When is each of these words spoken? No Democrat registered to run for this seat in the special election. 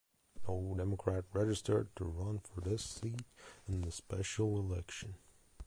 No 0.47 0.73
Democrat 0.75 1.25
registered 1.31 1.89
to 1.95 2.05
run 2.05 2.39
for 2.39 2.59
this 2.61 2.83
seat 2.83 3.21
in 3.67 3.81
the 3.83 3.91
special 3.91 4.57
election. 4.59 5.13